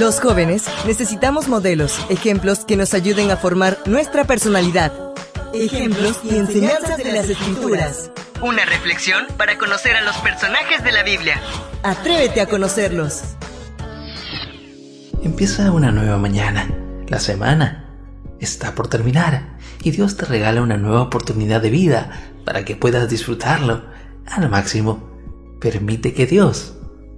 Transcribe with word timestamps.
Los 0.00 0.20
jóvenes 0.20 0.64
necesitamos 0.86 1.48
modelos, 1.48 1.98
ejemplos 2.08 2.64
que 2.64 2.76
nos 2.76 2.94
ayuden 2.94 3.30
a 3.30 3.36
formar 3.36 3.78
nuestra 3.84 4.24
personalidad. 4.24 4.90
Ejemplos 5.52 6.20
y 6.24 6.36
enseñanzas 6.36 6.96
de 6.96 7.12
las 7.12 7.28
escrituras. 7.28 8.10
Una 8.40 8.64
reflexión 8.64 9.26
para 9.36 9.58
conocer 9.58 9.94
a 9.94 10.00
los 10.00 10.16
personajes 10.16 10.82
de 10.82 10.92
la 10.92 11.02
Biblia. 11.02 11.40
Atrévete 11.82 12.40
a 12.40 12.46
conocerlos. 12.46 13.22
Empieza 15.22 15.70
una 15.70 15.92
nueva 15.92 16.16
mañana. 16.16 16.68
La 17.08 17.20
semana 17.20 17.90
está 18.40 18.74
por 18.74 18.88
terminar 18.88 19.58
y 19.82 19.90
Dios 19.90 20.16
te 20.16 20.24
regala 20.24 20.62
una 20.62 20.78
nueva 20.78 21.02
oportunidad 21.02 21.60
de 21.60 21.70
vida 21.70 22.10
para 22.46 22.64
que 22.64 22.76
puedas 22.76 23.10
disfrutarlo 23.10 23.84
al 24.26 24.48
máximo. 24.48 25.10
Permite 25.60 26.14
que 26.14 26.26
Dios 26.26 26.76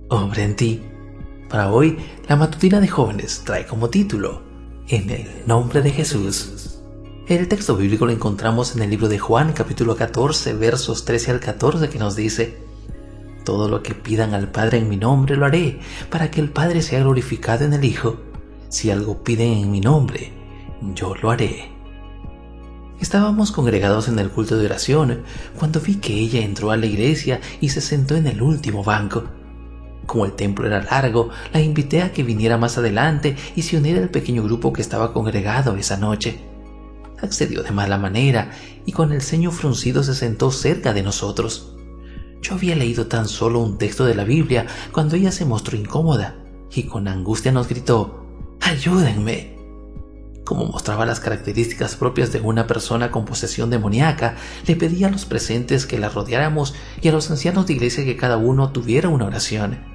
obre 0.08 0.42
en 0.42 0.56
ti. 0.56 0.82
Para 1.54 1.70
hoy, 1.70 1.96
la 2.28 2.34
matutina 2.34 2.80
de 2.80 2.88
jóvenes 2.88 3.42
trae 3.44 3.64
como 3.64 3.88
título 3.88 4.42
En 4.88 5.08
el 5.08 5.28
nombre 5.46 5.82
de 5.82 5.92
Jesús. 5.92 6.80
El 7.28 7.46
texto 7.46 7.76
bíblico 7.76 8.06
lo 8.06 8.10
encontramos 8.10 8.74
en 8.74 8.82
el 8.82 8.90
libro 8.90 9.08
de 9.08 9.20
Juan 9.20 9.52
capítulo 9.52 9.94
14 9.94 10.52
versos 10.54 11.04
13 11.04 11.30
al 11.30 11.38
14 11.38 11.88
que 11.90 11.98
nos 12.00 12.16
dice, 12.16 12.58
Todo 13.44 13.68
lo 13.68 13.84
que 13.84 13.94
pidan 13.94 14.34
al 14.34 14.50
Padre 14.50 14.78
en 14.78 14.88
mi 14.88 14.96
nombre 14.96 15.36
lo 15.36 15.46
haré, 15.46 15.78
para 16.10 16.28
que 16.28 16.40
el 16.40 16.50
Padre 16.50 16.82
sea 16.82 16.98
glorificado 16.98 17.64
en 17.64 17.72
el 17.72 17.84
Hijo. 17.84 18.16
Si 18.68 18.90
algo 18.90 19.22
piden 19.22 19.52
en 19.52 19.70
mi 19.70 19.80
nombre, 19.80 20.32
yo 20.92 21.14
lo 21.14 21.30
haré. 21.30 21.70
Estábamos 22.98 23.52
congregados 23.52 24.08
en 24.08 24.18
el 24.18 24.30
culto 24.30 24.58
de 24.58 24.66
oración 24.66 25.22
cuando 25.56 25.78
vi 25.78 25.98
que 26.00 26.14
ella 26.14 26.40
entró 26.40 26.72
a 26.72 26.76
la 26.76 26.86
iglesia 26.86 27.40
y 27.60 27.68
se 27.68 27.80
sentó 27.80 28.16
en 28.16 28.26
el 28.26 28.42
último 28.42 28.82
banco. 28.82 29.22
Como 30.06 30.26
el 30.26 30.32
templo 30.32 30.66
era 30.66 30.82
largo, 30.82 31.30
la 31.52 31.60
invité 31.60 32.02
a 32.02 32.12
que 32.12 32.22
viniera 32.22 32.58
más 32.58 32.78
adelante 32.78 33.36
y 33.56 33.62
se 33.62 33.76
uniera 33.76 34.00
al 34.00 34.10
pequeño 34.10 34.42
grupo 34.42 34.72
que 34.72 34.82
estaba 34.82 35.12
congregado 35.12 35.76
esa 35.76 35.96
noche. 35.96 36.38
Accedió 37.20 37.62
de 37.62 37.70
mala 37.70 37.96
manera 37.96 38.50
y 38.84 38.92
con 38.92 39.12
el 39.12 39.22
ceño 39.22 39.50
fruncido 39.50 40.02
se 40.02 40.14
sentó 40.14 40.50
cerca 40.50 40.92
de 40.92 41.02
nosotros. 41.02 41.74
Yo 42.42 42.54
había 42.54 42.76
leído 42.76 43.06
tan 43.06 43.26
solo 43.26 43.60
un 43.60 43.78
texto 43.78 44.04
de 44.04 44.14
la 44.14 44.24
Biblia 44.24 44.66
cuando 44.92 45.16
ella 45.16 45.32
se 45.32 45.46
mostró 45.46 45.76
incómoda 45.76 46.36
y 46.74 46.82
con 46.82 47.08
angustia 47.08 47.52
nos 47.52 47.68
gritó, 47.68 48.26
¡Ayúdenme! 48.60 49.54
Como 50.44 50.66
mostraba 50.66 51.06
las 51.06 51.20
características 51.20 51.96
propias 51.96 52.30
de 52.30 52.40
una 52.40 52.66
persona 52.66 53.10
con 53.10 53.24
posesión 53.24 53.70
demoníaca, 53.70 54.36
le 54.66 54.76
pedí 54.76 55.04
a 55.04 55.10
los 55.10 55.24
presentes 55.24 55.86
que 55.86 55.98
la 55.98 56.10
rodeáramos 56.10 56.74
y 57.00 57.08
a 57.08 57.12
los 57.12 57.30
ancianos 57.30 57.66
de 57.66 57.72
iglesia 57.72 58.04
que 58.04 58.18
cada 58.18 58.36
uno 58.36 58.70
tuviera 58.70 59.08
una 59.08 59.24
oración. 59.24 59.93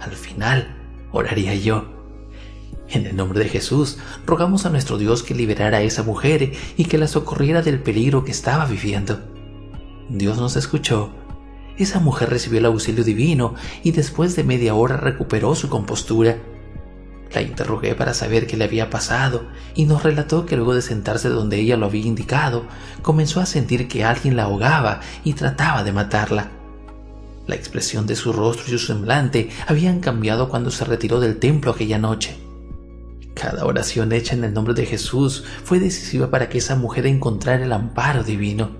Al 0.00 0.12
final, 0.12 0.76
oraría 1.12 1.54
yo. 1.54 1.96
En 2.88 3.06
el 3.06 3.16
nombre 3.16 3.40
de 3.40 3.48
Jesús, 3.48 3.98
rogamos 4.26 4.64
a 4.64 4.70
nuestro 4.70 4.96
Dios 4.96 5.22
que 5.22 5.34
liberara 5.34 5.78
a 5.78 5.82
esa 5.82 6.02
mujer 6.02 6.52
y 6.76 6.84
que 6.84 6.98
la 6.98 7.08
socorriera 7.08 7.62
del 7.62 7.80
peligro 7.80 8.24
que 8.24 8.30
estaba 8.30 8.64
viviendo. 8.64 9.20
Dios 10.08 10.38
nos 10.38 10.56
escuchó. 10.56 11.10
Esa 11.76 11.98
mujer 11.98 12.30
recibió 12.30 12.60
el 12.60 12.66
auxilio 12.66 13.02
divino 13.02 13.54
y 13.82 13.90
después 13.90 14.36
de 14.36 14.44
media 14.44 14.74
hora 14.74 14.96
recuperó 14.96 15.54
su 15.54 15.68
compostura. 15.68 16.38
La 17.34 17.42
interrogué 17.42 17.94
para 17.94 18.14
saber 18.14 18.46
qué 18.46 18.56
le 18.56 18.64
había 18.64 18.88
pasado 18.88 19.46
y 19.74 19.84
nos 19.84 20.04
relató 20.04 20.46
que 20.46 20.56
luego 20.56 20.74
de 20.74 20.80
sentarse 20.80 21.28
donde 21.28 21.58
ella 21.58 21.76
lo 21.76 21.86
había 21.86 22.06
indicado, 22.06 22.66
comenzó 23.02 23.40
a 23.40 23.46
sentir 23.46 23.88
que 23.88 24.04
alguien 24.04 24.36
la 24.36 24.44
ahogaba 24.44 25.00
y 25.24 25.34
trataba 25.34 25.82
de 25.82 25.92
matarla. 25.92 26.55
La 27.46 27.54
expresión 27.54 28.06
de 28.06 28.16
su 28.16 28.32
rostro 28.32 28.64
y 28.66 28.70
su 28.70 28.86
semblante 28.86 29.50
habían 29.66 30.00
cambiado 30.00 30.48
cuando 30.48 30.70
se 30.70 30.84
retiró 30.84 31.20
del 31.20 31.38
templo 31.38 31.70
aquella 31.70 31.98
noche. 31.98 32.36
Cada 33.34 33.66
oración 33.66 34.12
hecha 34.12 34.34
en 34.34 34.44
el 34.44 34.54
nombre 34.54 34.74
de 34.74 34.86
Jesús 34.86 35.44
fue 35.62 35.78
decisiva 35.78 36.30
para 36.30 36.48
que 36.48 36.58
esa 36.58 36.74
mujer 36.74 37.06
encontrara 37.06 37.64
el 37.64 37.72
amparo 37.72 38.24
divino. 38.24 38.70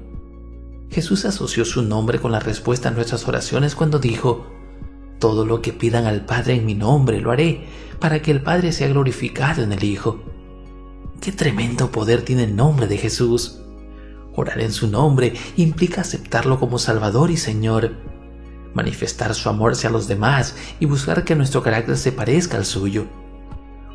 Jesús 0.91 1.25
asoció 1.27 1.65
su 1.65 1.83
nombre 1.83 2.19
con 2.19 2.33
la 2.33 2.41
respuesta 2.41 2.89
a 2.89 2.93
nuestras 2.93 3.29
oraciones 3.29 3.75
cuando 3.75 3.99
dijo, 3.99 4.47
Todo 5.21 5.45
lo 5.45 5.61
que 5.63 5.73
pidan 5.73 6.07
al 6.07 6.25
Padre 6.25 6.55
en 6.55 6.65
mi 6.65 6.75
nombre 6.75 7.21
lo 7.21 7.31
haré, 7.31 7.67
para 8.01 8.23
que 8.23 8.31
el 8.31 8.43
Padre 8.43 8.73
sea 8.73 8.89
glorificado 8.89 9.63
en 9.63 9.73
el 9.73 9.85
Hijo. 9.85 10.21
Qué 11.21 11.33
tremendo 11.33 11.91
poder 11.91 12.23
tiene 12.23 12.45
el 12.45 12.57
nombre 12.57 12.87
de 12.87 12.97
Jesús. 12.97 13.61
Orar 14.35 14.61
en 14.61 14.73
su 14.73 14.89
nombre 14.89 15.35
implica 15.57 16.01
aceptarlo 16.01 16.59
como 16.59 16.79
Salvador 16.79 17.31
y 17.31 17.37
Señor, 17.37 18.16
manifestar 18.77 19.35
su 19.35 19.49
amor 19.49 19.73
hacia 19.73 19.89
los 19.89 20.07
demás 20.07 20.55
y 20.79 20.85
buscar 20.85 21.25
que 21.25 21.35
nuestro 21.35 21.63
carácter 21.63 21.97
se 21.97 22.13
parezca 22.13 22.59
al 22.59 22.67
suyo. 22.67 23.07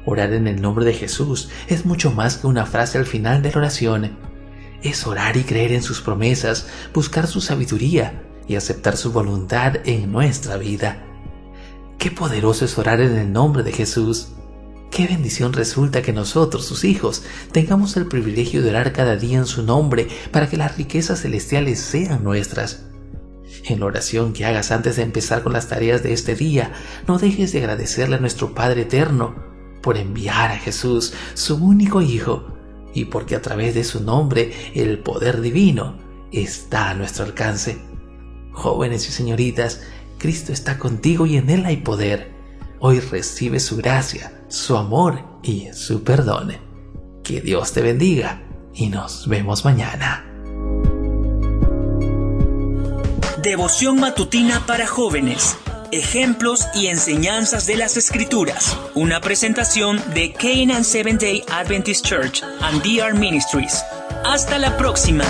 Orar 0.08 0.34
en 0.34 0.47
el 0.47 0.59
nombre 0.59 0.84
de 0.86 0.94
Jesús 0.96 1.50
es 1.68 1.86
mucho 1.86 2.12
más 2.12 2.38
que 2.38 2.47
una 2.47 2.66
frase 2.66 2.97
al 2.97 3.06
final 3.06 3.44
de 3.44 3.52
la 3.52 3.59
oración. 3.59 4.18
Es 4.81 5.06
orar 5.06 5.38
y 5.38 5.44
creer 5.44 5.72
en 5.74 5.84
sus 5.84 6.02
promesas, 6.02 6.68
buscar 6.96 7.28
su 7.28 7.42
sabiduría 7.42 8.24
y 8.47 8.56
aceptar 8.56 8.97
su 8.97 9.12
voluntad 9.12 9.75
en 9.86 10.12
nuestra 10.12 10.58
vida. 10.58 11.06
Qué 12.00 12.09
poderoso 12.09 12.66
es 12.66 12.75
orar 12.80 13.02
en 13.02 13.16
el 13.16 13.31
nombre 13.31 13.62
de 13.62 13.74
Jesús. 13.74 14.30
Qué 14.90 15.06
bendición 15.06 15.53
resulta 15.53 16.02
que 16.02 16.12
nosotros, 16.12 16.66
sus 16.66 16.84
hijos, 16.86 17.22
tengamos 17.52 17.96
el 17.98 18.08
privilegio 18.08 18.63
de 18.63 18.72
orar 18.72 18.94
cada 18.94 19.16
día 19.16 19.38
en 19.38 19.46
su 19.46 19.62
nombre 19.62 20.08
para 20.31 20.50
que 20.50 20.58
las 20.58 20.75
riquezas 20.75 21.22
celestiales 21.22 21.80
sean 21.80 22.24
nuestras. 22.24 22.91
En 23.66 23.80
la 23.80 23.86
oración 23.86 24.34
que 24.34 24.46
hagas 24.46 24.72
antes 24.72 24.96
de 24.96 25.04
empezar 25.04 25.44
con 25.44 25.54
las 25.54 25.68
tareas 25.68 26.04
de 26.04 26.14
este 26.14 26.36
día, 26.36 26.74
no 27.08 27.20
dejes 27.20 27.52
de 27.52 27.60
agradecerle 27.60 28.16
a 28.16 28.20
nuestro 28.20 28.56
Padre 28.56 28.84
Eterno 28.84 29.36
por 29.82 29.98
enviar 29.98 30.52
a 30.52 30.58
Jesús, 30.58 31.14
su 31.34 31.58
único 31.58 32.02
Hijo, 32.02 32.48
y 32.94 33.06
porque 33.06 33.36
a 33.36 33.42
través 33.42 33.76
de 33.76 33.84
su 33.84 34.04
nombre 34.04 34.52
el 34.74 35.00
poder 35.00 35.42
divino 35.42 35.98
está 36.32 36.90
a 36.90 36.94
nuestro 36.94 37.26
alcance. 37.26 37.80
Jóvenes 38.52 39.08
y 39.08 39.12
señoritas, 39.12 39.82
Cristo 40.18 40.52
está 40.52 40.78
contigo 40.78 41.26
y 41.26 41.38
en 41.38 41.50
Él 41.50 41.66
hay 41.66 41.78
poder. 41.78 42.32
Hoy 42.80 43.00
recibe 43.00 43.60
su 43.60 43.78
gracia, 43.78 44.44
su 44.50 44.76
amor 44.76 45.24
y 45.44 45.70
su 45.74 46.04
perdón. 46.04 46.54
Que 47.24 47.42
Dios 47.42 47.72
te 47.74 47.82
bendiga 47.82 48.44
y 48.74 48.90
nos 48.90 49.28
vemos 49.28 49.64
mañana. 49.66 50.31
Devoción 53.41 54.00
matutina 54.00 54.68
para 54.68 54.85
jóvenes. 54.85 55.57
Ejemplos 55.91 56.68
y 56.75 56.88
enseñanzas 56.88 57.66
de 57.66 57.75
las 57.75 57.97
Escrituras. 57.97 58.78
Una 58.94 59.19
presentación 59.19 60.00
de 60.13 60.31
Canaan 60.31 60.85
Seventh 60.85 61.22
Day 61.22 61.44
Adventist 61.51 62.06
Church 62.06 62.44
and 62.62 62.84
DR 62.84 63.16
Ministries. 63.16 63.84
Hasta 64.24 64.59
la 64.59 64.78
próxima. 64.78 65.25